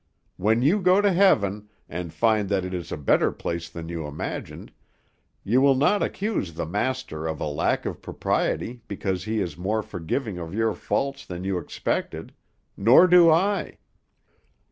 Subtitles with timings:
[0.37, 4.07] When you go to heaven, and find that it is a better place than you
[4.07, 4.71] imagined,
[5.43, 9.83] you will not accuse the Master of a lack of propriety because he is more
[9.83, 12.33] forgiving of your faults than you expected;
[12.75, 13.77] nor do I.